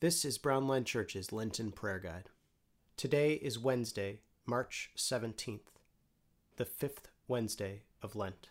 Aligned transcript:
This 0.00 0.24
is 0.24 0.38
Brownline 0.38 0.86
Church's 0.86 1.30
Lenten 1.30 1.72
Prayer 1.72 1.98
Guide. 1.98 2.30
Today 2.96 3.34
is 3.34 3.58
Wednesday, 3.58 4.20
March 4.46 4.88
17th, 4.96 5.60
the 6.56 6.64
fifth 6.64 7.08
Wednesday 7.28 7.82
of 8.02 8.16
Lent. 8.16 8.48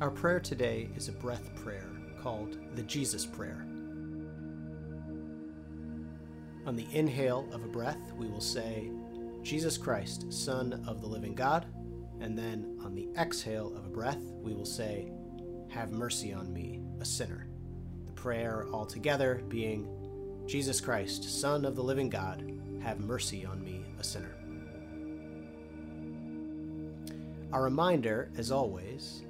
Our 0.00 0.10
prayer 0.10 0.40
today 0.40 0.88
is 0.96 1.08
a 1.08 1.12
breath 1.12 1.54
prayer 1.56 1.90
called 2.22 2.56
the 2.74 2.82
Jesus 2.84 3.26
Prayer. 3.26 3.66
On 6.64 6.74
the 6.74 6.86
inhale 6.94 7.46
of 7.52 7.62
a 7.64 7.68
breath, 7.68 8.14
we 8.16 8.28
will 8.28 8.40
say, 8.40 8.90
Jesus 9.42 9.76
Christ, 9.76 10.32
Son 10.32 10.82
of 10.88 11.02
the 11.02 11.06
living 11.06 11.34
God. 11.34 11.66
And 12.20 12.36
then 12.36 12.78
on 12.82 12.94
the 12.96 13.08
exhale 13.16 13.76
of 13.76 13.84
a 13.84 13.90
breath, 13.90 14.32
we 14.42 14.52
will 14.52 14.64
say, 14.64 15.12
have 15.68 15.90
mercy 15.90 16.32
on 16.32 16.52
me, 16.52 16.80
a 17.00 17.04
sinner. 17.04 17.48
The 18.06 18.12
prayer 18.12 18.66
altogether 18.72 19.42
being, 19.48 19.88
Jesus 20.46 20.80
Christ, 20.80 21.40
Son 21.40 21.64
of 21.64 21.76
the 21.76 21.82
living 21.82 22.08
God, 22.08 22.50
have 22.82 23.00
mercy 23.00 23.44
on 23.44 23.62
me, 23.62 23.84
a 23.98 24.04
sinner. 24.04 24.34
Our 27.52 27.64
reminder, 27.64 28.30
as 28.36 28.50
always, 28.50 29.22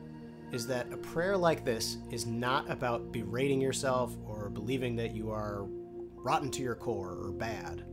is 0.50 0.66
that 0.66 0.92
a 0.92 0.96
prayer 0.96 1.36
like 1.36 1.64
this 1.64 1.98
is 2.10 2.26
not 2.26 2.70
about 2.70 3.12
berating 3.12 3.60
yourself 3.60 4.16
or 4.26 4.48
believing 4.48 4.96
that 4.96 5.14
you 5.14 5.30
are 5.30 5.66
rotten 6.14 6.50
to 6.52 6.62
your 6.62 6.74
core 6.74 7.16
or 7.20 7.30
bad. 7.30 7.84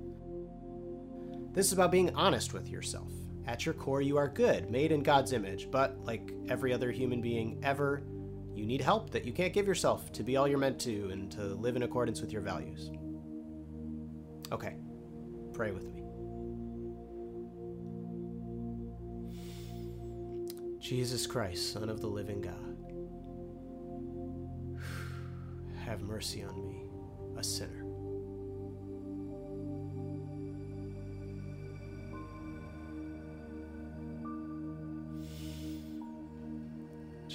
This 1.54 1.68
is 1.68 1.74
about 1.74 1.92
being 1.92 2.14
honest 2.16 2.54
with 2.54 2.70
yourself. 2.70 3.12
At 3.48 3.66
your 3.66 3.76
core, 3.76 4.02
you 4.02 4.18
are 4.18 4.28
good, 4.28 4.72
made 4.72 4.92
in 4.92 5.04
God's 5.04 5.32
image, 5.32 5.70
but 5.70 5.98
like 6.04 6.34
every 6.50 6.74
other 6.74 6.92
human 6.92 7.22
being 7.22 7.60
ever, 7.64 8.02
you 8.56 8.66
need 8.66 8.82
help 8.82 9.10
that 9.12 9.26
you 9.26 9.34
can't 9.34 9.54
give 9.54 9.68
yourself 9.68 10.12
to 10.14 10.24
be 10.24 10.38
all 10.38 10.48
you're 10.48 10.58
meant 10.58 10.80
to 10.82 11.10
and 11.12 11.32
to 11.34 11.44
live 11.44 11.76
in 11.76 11.84
accordance 11.84 12.22
with 12.22 12.32
your 12.32 12.42
values. 12.42 12.90
Okay, 14.52 14.78
pray 15.54 15.72
with 15.72 15.84
me. 15.84 16.02
Jesus 20.80 21.28
Christ, 21.28 21.74
Son 21.74 21.90
of 21.90 22.00
the 22.00 22.08
living 22.08 22.42
God, 22.42 22.78
have 25.86 26.02
mercy 26.02 26.44
on 26.44 26.66
me, 26.66 26.86
a 27.38 27.44
sinner. 27.44 27.85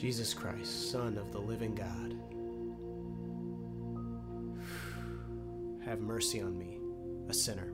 Jesus 0.00 0.32
Christ, 0.32 0.90
Son 0.90 1.18
of 1.18 1.30
the 1.30 1.38
living 1.38 1.74
God, 1.74 2.16
have 5.84 6.00
mercy 6.00 6.40
on 6.40 6.58
me, 6.58 6.78
a 7.28 7.34
sinner. 7.34 7.70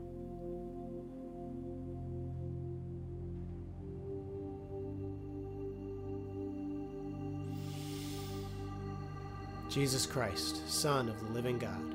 Jesus 9.68 10.04
Christ, 10.04 10.68
Son 10.68 11.08
of 11.08 11.20
the 11.20 11.32
living 11.32 11.60
God, 11.60 11.94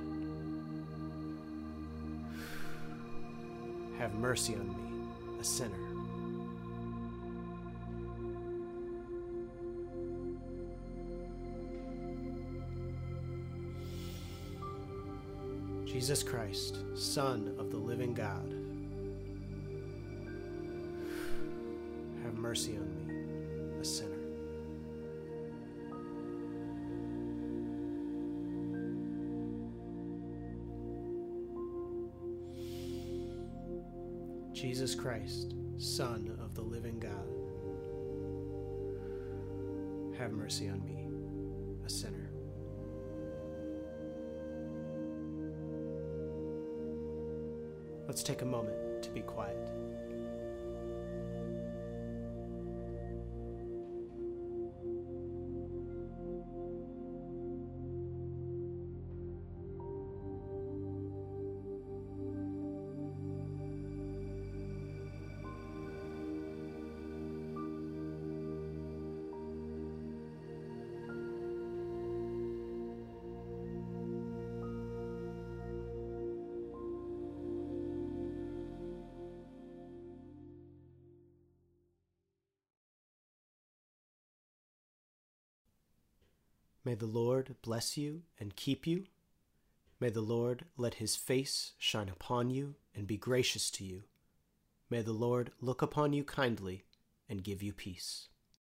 have 3.98 4.14
mercy 4.14 4.56
on 4.56 4.70
me, 4.70 5.10
a 5.42 5.44
sinner. 5.44 6.01
Jesus 15.92 16.24
Christ, 16.24 16.78
Son 16.96 17.54
of 17.60 17.70
the 17.70 17.76
living 17.76 18.14
God, 18.14 18.50
have 22.24 22.34
mercy 22.36 22.78
on 22.78 22.96
me, 22.96 23.78
a 23.78 23.84
sinner. 23.84 24.16
Jesus 34.54 34.96
Christ, 34.96 35.56
Son 35.76 36.38
of 36.42 36.56
the 36.56 36.62
living 36.62 37.02
God, 37.02 37.28
have 40.18 40.32
mercy 40.32 40.70
on 40.70 40.86
me, 40.86 41.10
a 41.86 41.90
sinner. 41.90 42.31
Let's 48.12 48.24
take 48.24 48.42
a 48.42 48.46
moment 48.46 49.04
to 49.04 49.10
be 49.10 49.22
quiet. 49.22 49.56
May 86.84 86.96
the 86.96 87.06
Lord 87.06 87.56
bless 87.62 87.96
you 87.96 88.24
and 88.40 88.56
keep 88.56 88.88
you. 88.88 89.06
May 90.00 90.10
the 90.10 90.22
Lord 90.22 90.66
let 90.78 90.96
his 90.96 91.16
face 91.16 91.74
shine 91.78 92.10
upon 92.10 92.50
you 92.50 92.76
and 92.96 93.06
be 93.06 93.18
gracious 93.18 93.70
to 93.72 93.84
you. 93.84 94.04
May 94.90 95.04
the 95.04 95.14
Lord 95.14 95.52
look 95.62 95.84
upon 95.84 96.14
you 96.14 96.24
kindly 96.24 96.86
and 97.30 97.44
give 97.44 97.62
you 97.62 97.72
peace. 97.72 98.30